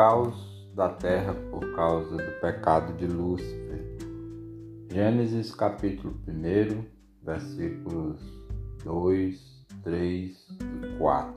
caos 0.00 0.34
da 0.74 0.88
terra 0.88 1.34
por 1.50 1.74
causa 1.74 2.16
do 2.16 2.40
pecado 2.40 2.96
de 2.96 3.06
Lúcifer. 3.06 3.84
Gênesis 4.90 5.54
capítulo 5.54 6.18
1, 6.26 6.84
versículos 7.22 8.18
2, 8.82 9.66
3 9.82 10.48
e 10.48 10.96
4. 10.96 11.34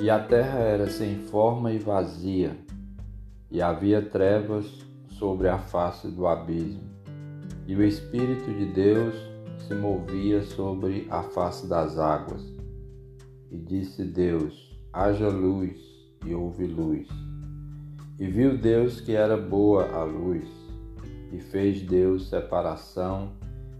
E 0.00 0.10
a 0.10 0.18
terra 0.18 0.58
era 0.58 0.88
sem 0.88 1.20
forma 1.20 1.70
e 1.72 1.78
vazia, 1.78 2.56
e 3.48 3.62
havia 3.62 4.02
trevas 4.02 4.66
sobre 5.10 5.46
a 5.46 5.58
face 5.58 6.08
do 6.08 6.26
abismo, 6.26 6.82
e 7.64 7.76
o 7.76 7.84
Espírito 7.84 8.52
de 8.52 8.72
Deus 8.72 9.14
se 9.68 9.74
movia 9.76 10.42
sobre 10.42 11.06
a 11.08 11.22
face 11.22 11.68
das 11.68 11.96
águas. 11.96 12.42
E 13.52 13.56
disse 13.56 14.02
Deus: 14.02 14.76
haja 14.92 15.28
luz, 15.28 15.89
e 16.24 16.34
houve 16.34 16.66
luz. 16.66 17.08
E 18.18 18.26
viu 18.26 18.58
Deus 18.58 19.00
que 19.00 19.12
era 19.12 19.36
boa 19.36 19.90
a 19.92 20.04
luz, 20.04 20.44
e 21.32 21.38
fez 21.38 21.82
Deus 21.82 22.28
separação 22.28 23.32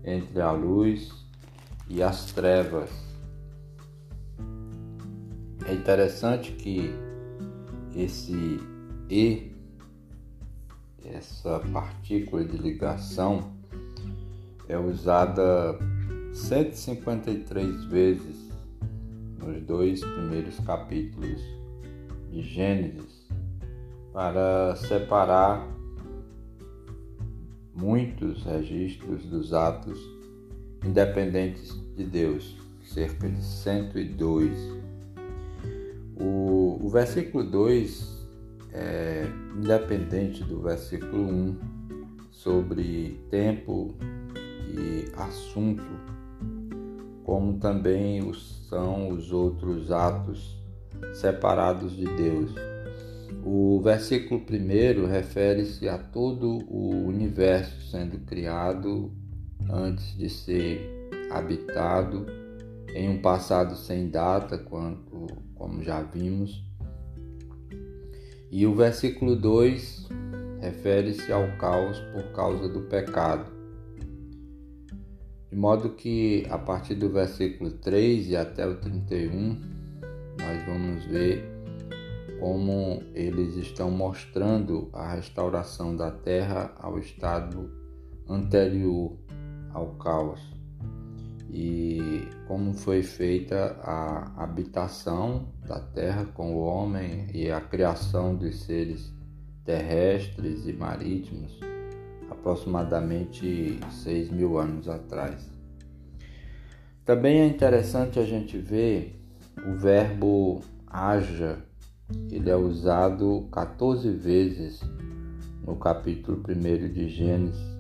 entre 0.04 0.40
a 0.40 0.50
luz 0.50 1.12
e 1.88 2.02
as 2.02 2.32
trevas. 2.32 2.90
É 5.66 5.74
interessante 5.74 6.52
que 6.52 6.90
esse 7.94 8.58
E, 9.10 9.52
essa 11.04 11.58
partícula 11.72 12.44
de 12.44 12.56
ligação, 12.56 13.52
é 14.68 14.78
usada 14.78 15.76
153 16.32 17.84
vezes 17.86 18.48
nos 19.38 19.60
dois 19.62 20.00
primeiros 20.00 20.60
capítulos 20.60 21.59
de 22.30 22.42
Gênesis 22.42 23.28
para 24.12 24.74
separar 24.76 25.66
muitos 27.74 28.44
registros 28.44 29.24
dos 29.26 29.52
atos 29.52 29.98
independentes 30.84 31.78
de 31.96 32.04
Deus, 32.04 32.56
cerca 32.82 33.28
de 33.28 33.42
102. 33.42 34.50
O, 36.18 36.78
o 36.82 36.88
versículo 36.88 37.44
2 37.44 38.26
é 38.72 39.26
independente 39.56 40.44
do 40.44 40.60
versículo 40.60 41.22
1 41.22 41.56
sobre 42.30 43.20
tempo 43.30 43.94
e 44.68 45.10
assunto, 45.16 45.84
como 47.24 47.58
também 47.58 48.28
os 48.28 48.60
são 48.68 49.08
os 49.10 49.32
outros 49.32 49.90
atos 49.90 50.59
separados 51.14 51.96
de 51.96 52.04
Deus. 52.04 52.54
O 53.44 53.80
versículo 53.82 54.40
primeiro 54.40 55.06
refere-se 55.06 55.88
a 55.88 55.96
todo 55.96 56.58
o 56.68 57.06
universo 57.06 57.80
sendo 57.90 58.18
criado 58.20 59.12
antes 59.70 60.16
de 60.16 60.28
ser 60.28 61.10
habitado 61.30 62.26
em 62.94 63.08
um 63.08 63.20
passado 63.22 63.76
sem 63.76 64.10
data, 64.10 64.58
quanto, 64.58 65.26
como 65.54 65.82
já 65.82 66.02
vimos. 66.02 66.62
E 68.50 68.66
o 68.66 68.74
versículo 68.74 69.36
2 69.36 70.08
refere-se 70.60 71.32
ao 71.32 71.46
caos 71.56 71.98
por 72.12 72.24
causa 72.32 72.68
do 72.68 72.82
pecado. 72.82 73.50
De 75.50 75.56
modo 75.56 75.90
que 75.90 76.46
a 76.50 76.58
partir 76.58 76.94
do 76.94 77.08
versículo 77.08 77.70
3 77.70 78.28
e 78.28 78.36
até 78.36 78.66
o 78.66 78.76
31, 78.76 79.79
nós 80.50 80.64
vamos 80.64 81.04
ver 81.04 81.44
como 82.40 83.04
eles 83.14 83.54
estão 83.54 83.88
mostrando 83.88 84.90
a 84.92 85.14
restauração 85.14 85.94
da 85.94 86.10
terra 86.10 86.74
ao 86.80 86.98
estado 86.98 87.70
anterior 88.28 89.16
ao 89.72 89.94
caos 89.94 90.40
e 91.48 92.26
como 92.48 92.72
foi 92.72 93.00
feita 93.04 93.76
a 93.80 94.42
habitação 94.42 95.52
da 95.64 95.78
terra 95.78 96.24
com 96.34 96.56
o 96.56 96.58
homem 96.58 97.28
e 97.32 97.48
a 97.48 97.60
criação 97.60 98.34
dos 98.34 98.64
seres 98.64 99.14
terrestres 99.64 100.66
e 100.66 100.72
marítimos 100.72 101.60
aproximadamente 102.28 103.78
6 104.02 104.30
mil 104.30 104.58
anos 104.58 104.88
atrás. 104.88 105.48
Também 107.04 107.40
é 107.40 107.46
interessante 107.46 108.18
a 108.18 108.24
gente 108.24 108.58
ver 108.58 109.19
o 109.66 109.74
verbo 109.74 110.62
haja, 110.86 111.58
ele 112.30 112.48
é 112.48 112.56
usado 112.56 113.46
14 113.52 114.08
vezes 114.10 114.80
no 115.64 115.76
capítulo 115.76 116.42
1 116.48 116.52
de 116.92 117.08
Gênesis 117.08 117.78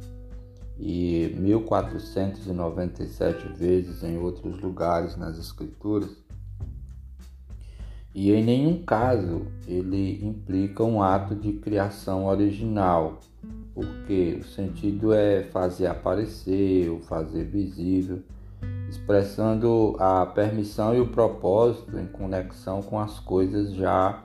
e 0.78 1.34
1497 1.38 3.48
vezes 3.48 4.02
em 4.02 4.18
outros 4.18 4.60
lugares 4.60 5.16
nas 5.16 5.38
Escrituras. 5.38 6.10
E 8.14 8.32
em 8.32 8.44
nenhum 8.44 8.82
caso 8.82 9.46
ele 9.66 10.22
implica 10.24 10.82
um 10.82 11.02
ato 11.02 11.34
de 11.34 11.52
criação 11.54 12.26
original, 12.26 13.20
porque 13.74 14.38
o 14.40 14.44
sentido 14.44 15.14
é 15.14 15.44
fazer 15.44 15.86
aparecer 15.86 16.90
ou 16.90 17.00
fazer 17.00 17.44
visível, 17.44 18.22
expressando 18.90 19.94
a 20.00 20.26
permissão 20.26 20.92
e 20.92 21.00
o 21.00 21.06
propósito 21.06 21.96
em 21.96 22.06
conexão 22.06 22.82
com 22.82 22.98
as 22.98 23.20
coisas 23.20 23.72
já 23.72 24.24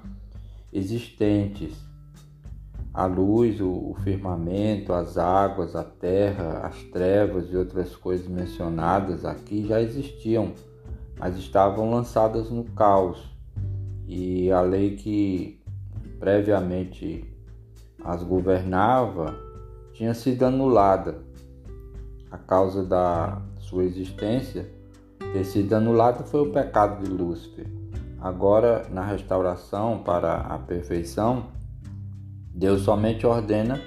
existentes. 0.73 1.85
A 2.91 3.05
luz, 3.05 3.61
o, 3.61 3.95
firmamento, 4.03 4.91
as 4.91 5.19
águas, 5.19 5.75
a 5.75 5.83
terra, 5.83 6.61
as 6.63 6.81
trevas 6.85 7.51
e 7.51 7.55
outras 7.55 7.95
coisas 7.95 8.27
mencionadas 8.27 9.23
aqui 9.23 9.67
já 9.67 9.79
existiam, 9.79 10.53
mas 11.19 11.37
estavam 11.37 11.91
lançadas 11.91 12.49
no 12.49 12.63
caos. 12.63 13.21
E 14.07 14.51
a 14.51 14.61
lei 14.61 14.95
que 14.95 15.61
previamente 16.19 17.23
as 18.03 18.23
governava 18.23 19.37
tinha 19.93 20.13
sido 20.15 20.43
anulada. 20.43 21.19
A 22.31 22.37
causa 22.37 22.83
da 22.83 23.41
sua 23.65 23.83
existência 23.83 24.69
ter 25.33 25.43
sido 25.43 25.73
anulada 25.73 26.23
foi 26.23 26.41
o 26.41 26.51
pecado 26.51 27.03
de 27.03 27.09
Lúcifer. 27.09 27.65
Agora, 28.21 28.87
na 28.91 29.03
restauração 29.03 30.03
para 30.03 30.35
a 30.35 30.57
perfeição, 30.57 31.47
Deus 32.53 32.81
somente 32.81 33.25
ordena 33.25 33.79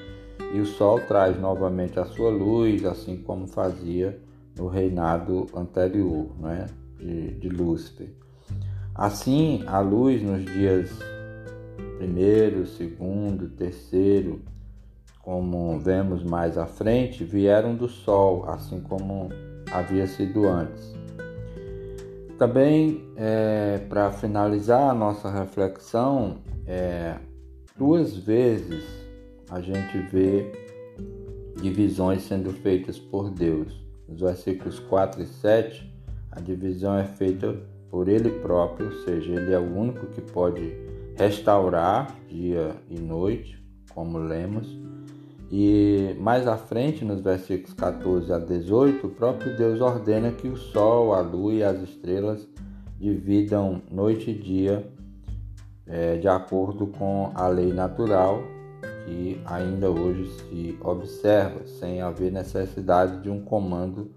e 0.52 0.60
o 0.60 0.66
sol 0.66 1.00
traz 1.00 1.40
novamente 1.40 1.98
a 1.98 2.04
sua 2.04 2.30
luz, 2.30 2.84
assim 2.84 3.22
como 3.22 3.46
fazia 3.46 4.20
no 4.56 4.68
reinado 4.68 5.46
anterior 5.54 6.28
né, 6.38 6.66
de, 6.98 7.34
de 7.34 7.48
Lúcifer. 7.48 8.12
Assim, 8.94 9.62
a 9.66 9.78
luz 9.80 10.22
nos 10.22 10.44
dias 10.44 10.90
primeiro, 11.98 12.66
segundo, 12.66 13.48
terceiro 13.48 14.42
como 15.28 15.78
vemos 15.78 16.24
mais 16.24 16.56
à 16.56 16.66
frente, 16.66 17.22
vieram 17.22 17.76
do 17.76 17.86
Sol, 17.86 18.48
assim 18.48 18.80
como 18.80 19.28
havia 19.72 20.06
sido 20.06 20.48
antes. 20.48 20.94
Também, 22.38 23.04
é, 23.16 23.78
para 23.88 24.12
finalizar 24.12 24.90
a 24.90 24.94
nossa 24.94 25.30
reflexão, 25.30 26.38
é, 26.66 27.16
duas 27.76 28.16
vezes 28.16 28.84
a 29.50 29.60
gente 29.60 29.98
vê 30.12 30.52
divisões 31.60 32.22
sendo 32.22 32.52
feitas 32.52 32.98
por 32.98 33.30
Deus. 33.30 33.84
Nos 34.08 34.20
versículos 34.20 34.78
4 34.78 35.22
e 35.22 35.26
7, 35.26 35.92
a 36.30 36.40
divisão 36.40 36.96
é 36.96 37.04
feita 37.04 37.56
por 37.90 38.08
Ele 38.08 38.30
próprio, 38.30 38.86
ou 38.86 39.04
seja, 39.04 39.32
Ele 39.32 39.52
é 39.52 39.58
o 39.58 39.76
único 39.76 40.06
que 40.06 40.20
pode 40.20 40.72
restaurar 41.16 42.14
dia 42.28 42.76
e 42.88 43.00
noite, 43.00 43.60
como 43.92 44.18
lemos 44.18 44.78
e 45.50 46.14
mais 46.20 46.46
à 46.46 46.56
frente, 46.56 47.04
nos 47.04 47.20
versículos 47.20 47.74
14 47.74 48.32
a 48.32 48.38
18, 48.38 49.04
o 49.06 49.10
próprio 49.10 49.56
Deus 49.56 49.80
ordena 49.80 50.30
que 50.30 50.46
o 50.46 50.56
sol, 50.56 51.12
a 51.14 51.20
lua 51.20 51.54
e 51.54 51.64
as 51.64 51.82
estrelas 51.82 52.46
dividam 52.98 53.82
noite 53.90 54.30
e 54.30 54.34
dia 54.34 54.86
é, 55.86 56.18
de 56.18 56.28
acordo 56.28 56.86
com 56.86 57.32
a 57.34 57.48
lei 57.48 57.72
natural 57.72 58.42
que 59.06 59.40
ainda 59.46 59.90
hoje 59.90 60.30
se 60.30 60.78
observa, 60.82 61.66
sem 61.66 62.02
haver 62.02 62.30
necessidade 62.30 63.22
de 63.22 63.30
um 63.30 63.40
comando 63.40 64.10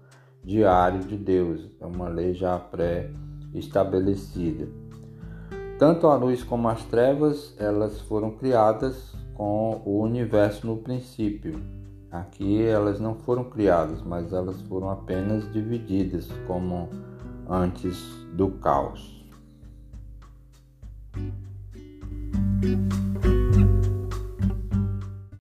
diário 0.44 1.00
de 1.00 1.16
Deus. 1.16 1.66
É 1.80 1.86
uma 1.86 2.08
lei 2.08 2.34
já 2.34 2.58
pré-estabelecida. 2.58 4.68
Tanto 5.78 6.08
a 6.08 6.14
luz 6.14 6.44
como 6.44 6.68
as 6.68 6.84
trevas, 6.84 7.54
elas 7.58 8.02
foram 8.02 8.32
criadas 8.32 9.14
com 9.42 9.82
o 9.84 10.00
universo 10.00 10.64
no 10.64 10.76
princípio. 10.76 11.60
Aqui 12.12 12.62
elas 12.62 13.00
não 13.00 13.16
foram 13.16 13.42
criadas, 13.50 14.00
mas 14.00 14.32
elas 14.32 14.60
foram 14.68 14.88
apenas 14.88 15.52
divididas, 15.52 16.28
como 16.46 16.88
antes 17.50 17.98
do 18.34 18.52
caos. 18.52 19.26